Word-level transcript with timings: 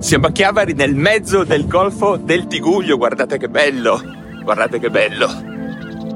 Siamo 0.00 0.28
a 0.28 0.32
Chiavari 0.32 0.72
nel 0.72 0.94
mezzo 0.94 1.44
del 1.44 1.68
golfo 1.68 2.16
del 2.16 2.46
Tiguglio, 2.46 2.96
guardate 2.96 3.36
che 3.36 3.50
bello, 3.50 4.00
guardate 4.42 4.78
che 4.78 4.88
bello. 4.88 5.28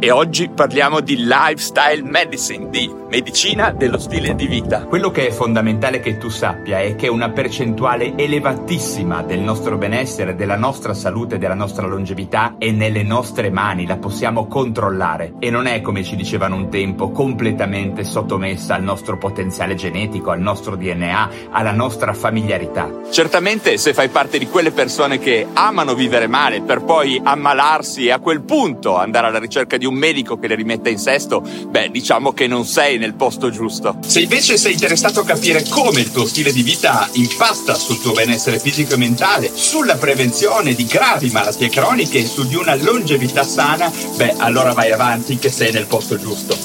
E 0.01 0.11
oggi 0.11 0.49
parliamo 0.49 1.01
di 1.01 1.19
lifestyle 1.19 2.03
medicine, 2.03 2.71
di 2.71 2.91
medicina 3.15 3.71
dello 3.71 3.99
stile 3.99 4.35
di 4.35 4.49
vita. 4.49 4.87
Quello 4.87 5.13
che 5.13 5.29
è 5.29 5.31
fondamentale 5.31 6.01
che 6.01 6.19
tu 6.19 6.31
sappia 6.31 6.81
è 6.81 6.97
che 6.97 7.07
una 7.07 7.31
percentuale 7.31 8.15
elevatissima 8.17 9.23
del 9.23 9.39
nostro 9.39 9.79
benessere, 9.79 10.35
della 10.35 10.57
nostra 10.57 10.95
salute, 10.95 11.39
della 11.39 11.55
nostra 11.55 11.87
longevità 11.87 12.57
è 12.59 12.73
nelle 12.73 13.05
nostre 13.05 13.51
mani, 13.51 13.87
la 13.87 13.99
possiamo 13.99 14.49
controllare 14.49 15.35
e 15.39 15.49
non 15.49 15.67
è 15.67 15.81
come 15.81 16.03
ci 16.03 16.17
dicevano 16.17 16.57
un 16.57 16.69
tempo 16.71 17.13
completamente 17.13 18.03
sottomessa 18.03 18.75
al 18.75 18.83
nostro 18.83 19.17
potenziale 19.17 19.77
genetico, 19.77 20.33
al 20.33 20.41
nostro 20.41 20.75
DNA, 20.75 21.31
alla 21.51 21.73
nostra 21.73 22.15
familiarità. 22.15 22.91
Certamente 23.13 23.77
se 23.77 23.95
fai 23.95 24.09
parte 24.09 24.39
di 24.39 24.49
quelle 24.49 24.73
persone 24.73 25.21
che 25.21 25.47
amano 25.53 25.95
vivere 25.95 26.27
male 26.27 26.63
per 26.63 26.83
poi 26.83 27.21
ammalarsi 27.23 28.07
e 28.07 28.11
a 28.11 28.19
quel 28.19 28.43
punto 28.43 28.97
andare 28.97 29.29
alla 29.29 29.39
ricerca 29.39 29.77
di 29.77 29.87
un 29.87 29.95
medico 29.95 30.37
che 30.37 30.49
le 30.49 30.57
rimetta 30.57 30.89
in 30.89 30.99
sesto, 30.99 31.43
beh 31.69 31.91
diciamo 31.93 32.33
che 32.33 32.49
non 32.49 32.65
sei 32.65 33.03
nel 33.05 33.15
posto 33.15 33.51
giusto. 33.51 33.99
Se 34.01 34.21
invece 34.21 34.57
sei 34.57 34.73
interessato 34.73 35.21
a 35.21 35.25
capire 35.25 35.63
come 35.69 36.01
il 36.01 36.11
tuo 36.11 36.25
stile 36.25 36.53
di 36.53 36.63
vita 36.63 37.07
impasta 37.13 37.75
sul 37.75 38.01
tuo 38.01 38.13
benessere 38.13 38.59
fisico 38.59 38.95
e 38.95 38.97
mentale, 38.97 39.51
sulla 39.53 39.97
prevenzione 39.97 40.73
di 40.73 40.87
gravi 40.87 41.29
malattie 41.31 41.69
croniche 41.69 42.21
e 42.21 42.27
su 42.27 42.47
di 42.47 42.55
una 42.55 42.75
longevità 42.75 43.45
sana, 43.45 43.93
beh 44.17 44.37
allora 44.39 44.73
vai 44.73 44.91
avanti 44.91 45.37
che 45.37 45.51
sei 45.51 45.71
nel 45.71 45.87
posto 45.87 46.19
giusto. 46.19 46.57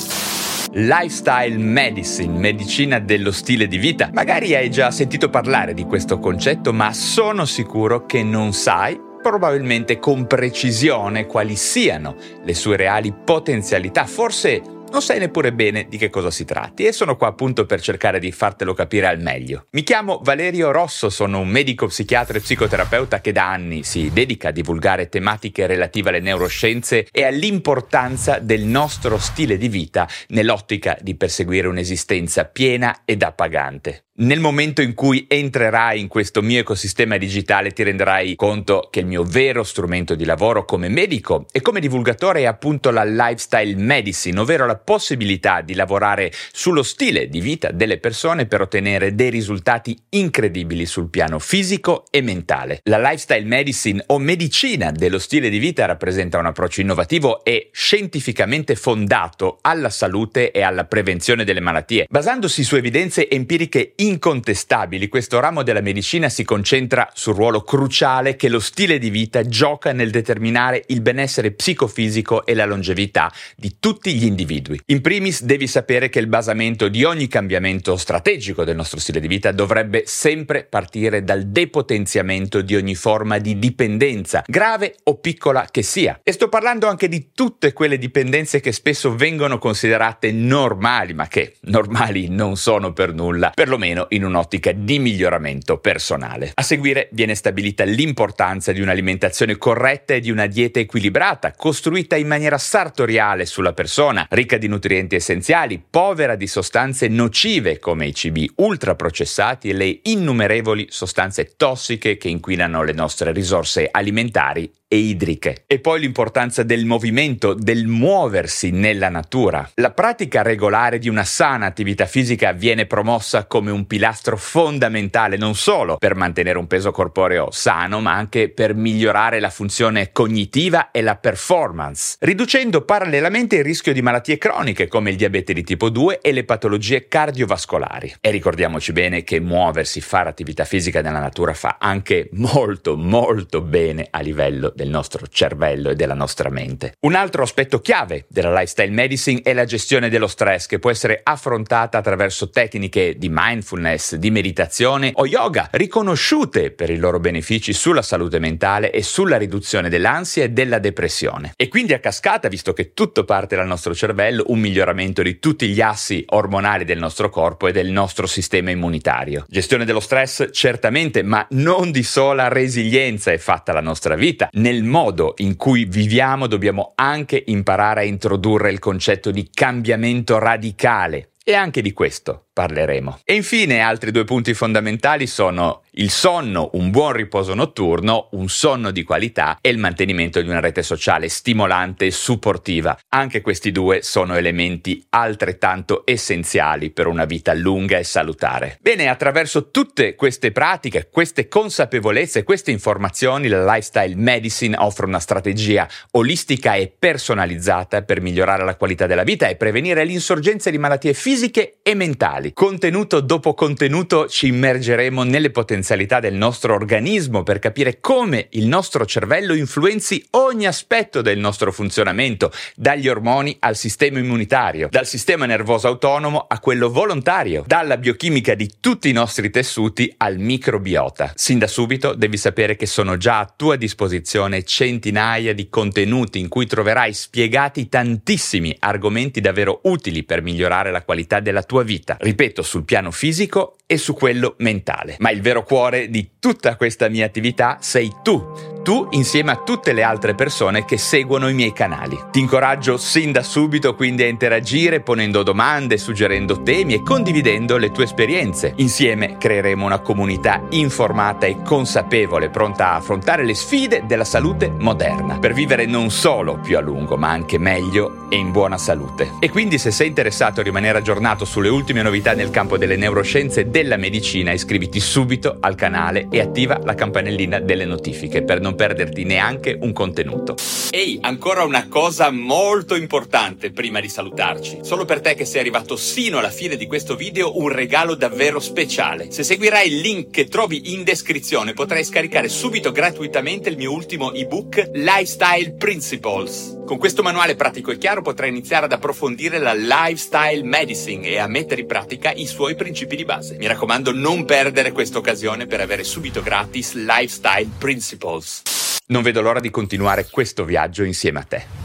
Lifestyle 0.71 1.57
Medicine, 1.57 2.37
medicina 2.37 2.99
dello 2.99 3.31
stile 3.31 3.67
di 3.67 3.77
vita. 3.77 4.09
Magari 4.13 4.55
hai 4.55 4.69
già 4.69 4.91
sentito 4.91 5.29
parlare 5.29 5.73
di 5.73 5.83
questo 5.83 6.19
concetto, 6.19 6.71
ma 6.71 6.93
sono 6.93 7.45
sicuro 7.45 8.05
che 8.05 8.23
non 8.23 8.53
sai 8.53 9.07
probabilmente 9.21 9.99
con 9.99 10.25
precisione 10.27 11.25
quali 11.25 11.57
siano 11.57 12.15
le 12.43 12.53
sue 12.53 12.77
reali 12.77 13.11
potenzialità, 13.11 14.05
forse 14.05 14.61
non 14.91 15.01
sai 15.01 15.19
neppure 15.19 15.53
bene 15.53 15.87
di 15.87 15.97
che 15.97 16.09
cosa 16.09 16.31
si 16.31 16.45
tratti 16.45 16.85
e 16.85 16.91
sono 16.91 17.15
qua 17.15 17.27
appunto 17.27 17.65
per 17.65 17.81
cercare 17.81 18.19
di 18.19 18.31
fartelo 18.31 18.73
capire 18.73 19.07
al 19.07 19.19
meglio. 19.19 19.65
Mi 19.71 19.83
chiamo 19.83 20.19
Valerio 20.23 20.71
Rosso, 20.71 21.09
sono 21.09 21.39
un 21.39 21.47
medico 21.47 21.87
psichiatra 21.87 22.37
e 22.37 22.41
psicoterapeuta 22.41 23.21
che 23.21 23.31
da 23.31 23.49
anni 23.49 23.83
si 23.83 24.11
dedica 24.11 24.49
a 24.49 24.51
divulgare 24.51 25.09
tematiche 25.09 25.67
relative 25.67 26.09
alle 26.09 26.19
neuroscienze 26.19 27.07
e 27.11 27.23
all'importanza 27.23 28.39
del 28.39 28.63
nostro 28.63 29.17
stile 29.17 29.57
di 29.57 29.69
vita 29.69 30.07
nell'ottica 30.29 30.97
di 31.01 31.15
perseguire 31.15 31.67
un'esistenza 31.67 32.45
piena 32.45 33.01
ed 33.05 33.23
appagante. 33.23 34.05
Nel 34.19 34.41
momento 34.41 34.81
in 34.81 34.95
cui 34.95 35.27
entrerai 35.29 35.97
in 35.97 36.09
questo 36.09 36.41
mio 36.41 36.59
ecosistema 36.59 37.15
digitale 37.15 37.71
ti 37.71 37.83
renderai 37.83 38.35
conto 38.35 38.89
che 38.91 38.99
il 38.99 39.05
mio 39.05 39.23
vero 39.23 39.63
strumento 39.63 40.13
di 40.13 40.25
lavoro 40.25 40.65
come 40.65 40.89
medico 40.89 41.45
e 41.53 41.61
come 41.61 41.79
divulgatore 41.79 42.41
è 42.41 42.45
appunto 42.45 42.91
la 42.91 43.05
lifestyle 43.05 43.77
medicine, 43.77 44.37
ovvero 44.37 44.65
la 44.65 44.75
possibilità 44.83 45.61
di 45.61 45.75
lavorare 45.75 46.31
sullo 46.51 46.83
stile 46.83 47.27
di 47.27 47.39
vita 47.39 47.71
delle 47.71 47.97
persone 47.97 48.45
per 48.45 48.61
ottenere 48.61 49.15
dei 49.15 49.29
risultati 49.29 49.97
incredibili 50.09 50.85
sul 50.85 51.09
piano 51.09 51.39
fisico 51.39 52.05
e 52.09 52.21
mentale. 52.21 52.79
La 52.83 52.97
lifestyle 52.97 53.45
medicine 53.45 54.03
o 54.07 54.17
medicina 54.17 54.91
dello 54.91 55.19
stile 55.19 55.49
di 55.49 55.59
vita 55.59 55.85
rappresenta 55.85 56.37
un 56.37 56.47
approccio 56.47 56.81
innovativo 56.81 57.43
e 57.43 57.69
scientificamente 57.71 58.75
fondato 58.75 59.59
alla 59.61 59.89
salute 59.89 60.51
e 60.51 60.61
alla 60.61 60.85
prevenzione 60.85 61.43
delle 61.43 61.59
malattie, 61.59 62.05
basandosi 62.09 62.63
su 62.63 62.75
evidenze 62.75 63.29
empiriche 63.29 63.93
incontestabili, 63.97 65.07
questo 65.07 65.39
ramo 65.39 65.63
della 65.63 65.81
medicina 65.81 66.29
si 66.29 66.43
concentra 66.43 67.09
sul 67.13 67.35
ruolo 67.35 67.61
cruciale 67.61 68.35
che 68.35 68.49
lo 68.49 68.59
stile 68.59 68.97
di 68.99 69.09
vita 69.09 69.43
gioca 69.43 69.91
nel 69.91 70.09
determinare 70.09 70.83
il 70.87 71.01
benessere 71.01 71.51
psicofisico 71.51 72.45
e 72.45 72.53
la 72.53 72.65
longevità 72.65 73.31
di 73.55 73.75
tutti 73.79 74.13
gli 74.13 74.25
individui. 74.25 74.68
In 74.85 75.01
primis 75.01 75.43
devi 75.43 75.67
sapere 75.67 76.09
che 76.09 76.19
il 76.19 76.27
basamento 76.27 76.87
di 76.87 77.03
ogni 77.03 77.27
cambiamento 77.27 77.95
strategico 77.97 78.63
del 78.63 78.75
nostro 78.75 78.99
stile 78.99 79.19
di 79.19 79.27
vita 79.27 79.51
dovrebbe 79.51 80.03
sempre 80.05 80.65
partire 80.65 81.23
dal 81.23 81.47
depotenziamento 81.47 82.61
di 82.61 82.75
ogni 82.75 82.95
forma 82.95 83.37
di 83.37 83.57
dipendenza, 83.57 84.43
grave 84.45 84.95
o 85.03 85.17
piccola 85.17 85.67
che 85.71 85.81
sia. 85.81 86.19
E 86.23 86.31
sto 86.31 86.49
parlando 86.49 86.87
anche 86.87 87.07
di 87.07 87.29
tutte 87.33 87.73
quelle 87.73 87.97
dipendenze 87.97 88.59
che 88.59 88.71
spesso 88.71 89.15
vengono 89.15 89.57
considerate 89.57 90.31
normali, 90.31 91.13
ma 91.13 91.27
che 91.27 91.55
normali 91.61 92.27
non 92.29 92.57
sono 92.57 92.93
per 92.93 93.13
nulla, 93.13 93.51
perlomeno 93.53 94.05
in 94.09 94.23
un'ottica 94.23 94.71
di 94.71 94.99
miglioramento 94.99 95.79
personale. 95.79 96.51
A 96.53 96.61
seguire 96.61 97.09
viene 97.11 97.35
stabilita 97.35 97.83
l'importanza 97.83 98.71
di 98.71 98.81
un'alimentazione 98.81 99.57
corretta 99.57 100.13
e 100.13 100.19
di 100.19 100.29
una 100.29 100.45
dieta 100.45 100.79
equilibrata, 100.79 101.53
costruita 101.55 102.15
in 102.15 102.27
maniera 102.27 102.57
sartoriale 102.57 103.45
sulla 103.45 103.73
persona, 103.73 104.27
ricca 104.29 104.57
di 104.59 104.67
nutrienti 104.67 105.15
essenziali, 105.15 105.83
povera 105.89 106.35
di 106.35 106.45
sostanze 106.45 107.07
nocive 107.07 107.79
come 107.79 108.05
i 108.05 108.13
cibi 108.13 108.47
ultraprocessati 108.57 109.69
e 109.69 109.73
le 109.73 109.99
innumerevoli 110.03 110.85
sostanze 110.89 111.53
tossiche 111.57 112.17
che 112.17 112.29
inquinano 112.29 112.83
le 112.83 112.93
nostre 112.93 113.31
risorse 113.31 113.87
alimentari 113.91 114.71
e 114.91 114.97
idriche. 114.97 115.63
E 115.67 115.79
poi 115.79 115.99
l'importanza 115.99 116.63
del 116.63 116.85
movimento, 116.85 117.53
del 117.53 117.85
muoversi 117.85 118.71
nella 118.71 119.09
natura. 119.09 119.69
La 119.75 119.91
pratica 119.91 120.41
regolare 120.41 120.97
di 120.97 121.07
una 121.07 121.23
sana 121.23 121.67
attività 121.67 122.07
fisica 122.07 122.51
viene 122.53 122.87
promossa 122.87 123.45
come 123.45 123.69
un 123.69 123.85
pilastro 123.85 124.35
fondamentale 124.35 125.37
non 125.37 125.53
solo 125.53 125.97
per 125.97 126.15
mantenere 126.15 126.57
un 126.57 126.65
peso 126.65 126.91
corporeo 126.91 127.51
sano, 127.51 128.01
ma 128.01 128.13
anche 128.13 128.49
per 128.49 128.73
migliorare 128.73 129.39
la 129.39 129.51
funzione 129.51 130.11
cognitiva 130.11 130.89
e 130.89 131.01
la 131.01 131.15
performance, 131.15 132.17
riducendo 132.21 132.81
parallelamente 132.81 133.57
il 133.57 133.63
rischio 133.63 133.93
di 133.93 134.01
malattie 134.01 134.39
croniche 134.39 134.87
come 134.87 135.11
il 135.11 135.17
diabete 135.17 135.53
di 135.53 135.63
tipo 135.63 135.89
2 135.89 136.19
e 136.19 136.31
le 136.31 136.45
patologie 136.45 137.07
cardiovascolari. 137.07 138.15
E 138.21 138.31
ricordiamoci 138.31 138.91
bene 138.91 139.23
che 139.23 139.39
muoversi, 139.39 140.01
fare 140.01 140.29
attività 140.29 140.65
fisica 140.65 141.01
nella 141.01 141.19
natura 141.19 141.53
fa 141.53 141.77
anche 141.79 142.29
molto 142.31 142.97
molto 142.97 143.61
bene 143.61 144.07
a 144.09 144.21
livello 144.21 144.73
del 144.79 144.89
nostro 144.89 145.27
cervello 145.27 145.89
e 145.89 145.95
della 145.95 146.13
nostra 146.13 146.49
mente. 146.49 146.93
Un 147.01 147.13
altro 147.13 147.43
aspetto 147.43 147.81
chiave 147.81 148.25
della 148.29 148.53
lifestyle 148.53 148.91
medicine 148.91 149.41
è 149.43 149.51
la 149.51 149.65
gestione 149.65 150.07
dello 150.09 150.27
stress 150.27 150.67
che 150.67 150.79
può 150.79 150.89
essere 150.89 151.19
affrontata 151.21 151.97
attraverso 151.97 152.49
tecniche 152.49 153.17
di 153.17 153.27
mindfulness, 153.29 154.15
di 154.15 154.31
meditazione 154.31 155.11
o 155.15 155.27
yoga, 155.27 155.67
riconosciute 155.71 156.71
per 156.71 156.89
i 156.89 156.97
loro 156.97 157.19
benefici 157.19 157.73
sulla 157.73 158.01
salute 158.01 158.39
mentale 158.39 158.91
e 158.91 159.03
sulla 159.03 159.35
riduzione 159.35 159.89
dell'ansia 159.89 160.45
e 160.45 160.51
della 160.51 160.79
depressione. 160.79 161.51
E 161.57 161.67
quindi 161.67 161.91
a 161.91 161.99
cascata, 161.99 162.47
visto 162.47 162.71
che 162.71 162.93
tutto 162.93 163.25
parte 163.25 163.57
dal 163.57 163.67
nostro 163.67 163.93
cervello, 163.93 164.45
un 164.47 164.59
miglioramento 164.59 165.21
di 165.21 165.39
tutti 165.39 165.67
gli 165.67 165.81
assi 165.81 166.23
ormonali 166.29 166.85
del 166.85 166.99
nostro 166.99 167.29
corpo 167.29 167.67
e 167.67 167.73
del 167.73 167.91
nostro 167.91 168.27
sistema 168.27 168.71
immunitario. 168.71 169.43
Gestione 169.49 169.83
dello 169.83 169.99
stress 169.99 170.49
certamente, 170.53 171.21
ma 171.21 171.45
non 171.51 171.91
di 171.91 172.03
sola 172.03 172.47
resilienza 172.47 173.33
è 173.33 173.37
fatta 173.37 173.73
la 173.73 173.81
nostra 173.81 174.15
vita. 174.15 174.47
Ne 174.53 174.68
nel 174.69 174.83
modo 174.83 175.33
in 175.37 175.55
cui 175.55 175.85
viviamo 175.85 176.45
dobbiamo 176.45 176.91
anche 176.93 177.43
imparare 177.47 178.01
a 178.01 178.03
introdurre 178.03 178.71
il 178.71 178.77
concetto 178.77 179.31
di 179.31 179.49
cambiamento 179.51 180.37
radicale. 180.37 181.31
E 181.43 181.55
anche 181.55 181.81
di 181.81 181.91
questo 181.91 182.48
parleremo. 182.59 183.19
E 183.23 183.35
infine 183.35 183.79
altri 183.79 184.11
due 184.11 184.25
punti 184.25 184.53
fondamentali 184.53 185.27
sono 185.27 185.83
il 185.91 186.09
sonno, 186.09 186.71
un 186.73 186.91
buon 186.91 187.13
riposo 187.13 187.53
notturno, 187.53 188.27
un 188.31 188.49
sonno 188.49 188.91
di 188.91 189.03
qualità 189.03 189.57
e 189.61 189.69
il 189.69 189.77
mantenimento 189.77 190.41
di 190.41 190.49
una 190.49 190.59
rete 190.59 190.83
sociale 190.83 191.29
stimolante 191.29 192.07
e 192.07 192.11
supportiva. 192.11 192.97
Anche 193.09 193.39
questi 193.39 193.71
due 193.71 194.01
sono 194.01 194.35
elementi 194.35 195.01
altrettanto 195.11 196.03
essenziali 196.05 196.91
per 196.91 197.07
una 197.07 197.23
vita 197.23 197.53
lunga 197.53 197.97
e 197.97 198.03
salutare. 198.03 198.77
Bene, 198.81 199.07
attraverso 199.07 199.71
tutte 199.71 200.15
queste 200.15 200.51
pratiche, 200.51 201.07
queste 201.09 201.47
consapevolezze, 201.47 202.43
queste 202.43 202.71
informazioni, 202.71 203.47
la 203.47 203.63
Lifestyle 203.63 204.15
Medicine 204.15 204.75
offre 204.77 205.05
una 205.05 205.19
strategia 205.19 205.87
olistica 206.11 206.75
e 206.75 206.93
personalizzata 206.97 208.01
per 208.01 208.19
migliorare 208.19 208.65
la 208.65 208.75
qualità 208.75 209.07
della 209.07 209.23
vita 209.23 209.47
e 209.47 209.55
prevenire 209.55 210.03
l'insorgenza 210.03 210.69
di 210.69 210.77
malattie 210.77 211.13
fisiche 211.13 211.77
e 211.81 211.95
mentali. 211.95 212.48
Contenuto 212.53 213.21
dopo 213.21 213.53
contenuto 213.53 214.27
ci 214.27 214.47
immergeremo 214.47 215.23
nelle 215.23 215.51
potenzialità 215.51 215.67
potenzialità 215.69 216.19
del 216.19 216.33
nostro 216.33 216.73
organismo 216.73 217.43
per 217.43 217.59
capire 217.59 217.99
come 217.99 218.47
il 218.51 218.67
nostro 218.67 219.05
cervello 219.05 219.53
influenzi 219.53 220.25
ogni 220.31 220.65
aspetto 220.65 221.21
del 221.21 221.37
nostro 221.37 221.71
funzionamento, 221.71 222.51
dagli 222.75 223.07
ormoni 223.07 223.55
al 223.59 223.75
sistema 223.75 224.19
immunitario, 224.19 224.87
dal 224.89 225.05
sistema 225.05 225.45
nervoso 225.45 225.87
autonomo 225.87 226.45
a 226.47 226.59
quello 226.59 226.89
volontario, 226.89 227.63
dalla 227.67 227.97
biochimica 227.97 228.55
di 228.55 228.69
tutti 228.79 229.09
i 229.09 229.13
nostri 229.13 229.49
tessuti 229.49 230.13
al 230.17 230.37
microbiota. 230.37 231.33
Sin 231.35 231.59
da 231.59 231.67
subito 231.67 232.13
devi 232.13 232.37
sapere 232.37 232.75
che 232.75 232.85
sono 232.85 233.17
già 233.17 233.39
a 233.39 233.53
tua 233.55 233.75
disposizione 233.75 234.63
centinaia 234.63 235.53
di 235.53 235.69
contenuti 235.69 236.39
in 236.39 236.47
cui 236.47 236.65
troverai 236.65 237.13
spiegati 237.13 237.89
tantissimi 237.89 238.75
argomenti 238.79 239.39
davvero 239.39 239.81
utili 239.83 240.23
per 240.23 240.41
migliorare 240.41 240.91
la 240.91 241.03
qualità 241.03 241.39
della 241.39 241.63
tua 241.63 241.83
vita. 241.83 242.17
Ripeto, 242.19 242.38
ripeto, 242.39 242.61
sul 242.61 242.85
piano 242.85 243.11
fisico 243.11 243.75
e 243.85 243.97
su 243.97 244.13
quello 244.13 244.55
mentale. 244.59 245.17
Ma 245.19 245.29
il 245.29 245.41
vero 245.41 245.63
cuore 245.63 246.09
di 246.09 246.31
tutta 246.39 246.77
questa 246.77 247.09
mia 247.09 247.25
attività 247.25 247.77
sei 247.81 248.09
tu 248.23 248.68
tu 248.83 249.07
insieme 249.11 249.51
a 249.51 249.57
tutte 249.57 249.93
le 249.93 250.03
altre 250.03 250.35
persone 250.35 250.85
che 250.85 250.97
seguono 250.97 251.49
i 251.49 251.53
miei 251.53 251.73
canali. 251.73 252.17
Ti 252.31 252.39
incoraggio 252.39 252.97
sin 252.97 253.31
da 253.31 253.43
subito 253.43 253.95
quindi 253.95 254.23
a 254.23 254.27
interagire 254.27 255.01
ponendo 255.01 255.43
domande, 255.43 255.97
suggerendo 255.97 256.61
temi 256.63 256.93
e 256.93 257.03
condividendo 257.03 257.77
le 257.77 257.91
tue 257.91 258.05
esperienze. 258.05 258.73
Insieme 258.77 259.37
creeremo 259.37 259.85
una 259.85 259.99
comunità 259.99 260.61
informata 260.69 261.45
e 261.45 261.61
consapevole, 261.63 262.49
pronta 262.49 262.91
a 262.91 262.95
affrontare 262.95 263.43
le 263.43 263.53
sfide 263.53 264.03
della 264.05 264.23
salute 264.23 264.69
moderna, 264.69 265.39
per 265.39 265.53
vivere 265.53 265.85
non 265.85 266.09
solo 266.09 266.59
più 266.59 266.77
a 266.77 266.81
lungo, 266.81 267.17
ma 267.17 267.29
anche 267.29 267.57
meglio 267.57 268.27
e 268.29 268.37
in 268.37 268.51
buona 268.51 268.77
salute. 268.77 269.33
E 269.39 269.49
quindi 269.49 269.77
se 269.77 269.91
sei 269.91 270.07
interessato 270.07 270.59
a 270.59 270.63
rimanere 270.63 270.99
aggiornato 270.99 271.45
sulle 271.45 271.69
ultime 271.69 272.01
novità 272.01 272.33
nel 272.33 272.51
campo 272.51 272.77
delle 272.77 272.95
neuroscienze 272.95 273.61
e 273.61 273.65
della 273.65 273.97
medicina, 273.97 274.51
iscriviti 274.51 274.99
subito 274.99 275.57
al 275.59 275.75
canale 275.75 276.27
e 276.29 276.39
attiva 276.39 276.79
la 276.83 276.95
campanellina 276.95 277.59
delle 277.59 277.85
notifiche 277.85 278.43
per 278.43 278.61
non 278.61 278.68
non 278.69 278.75
perderti 278.75 279.23
neanche 279.23 279.75
un 279.81 279.91
contenuto. 279.93 280.55
Ehi, 280.91 281.19
ancora 281.21 281.63
una 281.63 281.87
cosa 281.87 282.31
molto 282.31 282.95
importante 282.95 283.71
prima 283.71 283.99
di 283.99 284.09
salutarci. 284.09 284.79
Solo 284.81 285.05
per 285.05 285.21
te 285.21 285.35
che 285.35 285.45
sei 285.45 285.59
arrivato 285.59 285.95
sino 285.95 286.39
alla 286.39 286.49
fine 286.49 286.77
di 286.77 286.87
questo 286.87 287.15
video 287.15 287.59
un 287.59 287.69
regalo 287.69 288.15
davvero 288.15 288.59
speciale. 288.59 289.31
Se 289.31 289.43
seguirai 289.43 289.87
il 289.87 289.99
link 289.99 290.31
che 290.31 290.47
trovi 290.47 290.93
in 290.93 291.03
descrizione 291.03 291.73
potrai 291.73 292.03
scaricare 292.03 292.49
subito 292.49 292.91
gratuitamente 292.91 293.69
il 293.69 293.77
mio 293.77 293.91
ultimo 293.91 294.33
ebook 294.33 294.89
Lifestyle 294.93 295.73
Principles. 295.73 296.77
Con 296.87 296.97
questo 296.97 297.21
manuale 297.21 297.55
pratico 297.55 297.91
e 297.91 297.99
chiaro 297.99 298.23
potrai 298.23 298.49
iniziare 298.49 298.85
ad 298.85 298.91
approfondire 298.91 299.59
la 299.59 299.73
lifestyle 299.75 300.63
medicine 300.63 301.27
e 301.27 301.37
a 301.37 301.45
mettere 301.45 301.81
in 301.81 301.87
pratica 301.87 302.31
i 302.31 302.47
suoi 302.47 302.73
principi 302.73 303.15
di 303.15 303.25
base. 303.25 303.57
Mi 303.57 303.67
raccomando 303.67 304.11
non 304.11 304.43
perdere 304.43 304.91
questa 304.91 305.19
occasione 305.19 305.67
per 305.67 305.81
avere 305.81 306.03
subito 306.03 306.41
gratis 306.41 306.93
Lifestyle 306.93 307.69
Principles. 307.77 308.78
Non 309.11 309.23
vedo 309.23 309.41
l'ora 309.41 309.59
di 309.59 309.71
continuare 309.71 310.27
questo 310.29 310.63
viaggio 310.63 311.03
insieme 311.03 311.39
a 311.39 311.43
te. 311.43 311.78